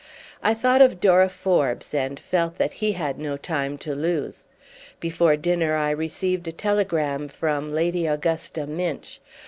I 0.41 0.55
thought 0.55 0.81
of 0.81 0.99
Dora 0.99 1.29
Forbes 1.29 1.93
and 1.93 2.19
felt 2.19 2.57
that 2.57 2.73
he 2.73 2.93
had 2.93 3.19
no 3.19 3.37
time 3.37 3.77
to 3.85 3.93
lose. 3.93 4.47
Before 4.99 5.37
dinner 5.37 5.75
I 5.75 5.91
received 5.91 6.47
a 6.47 6.51
telegram 6.51 7.27
from 7.27 7.69
Lady 7.69 8.07
Augusta 8.07 8.65
Minch. 8.65 9.19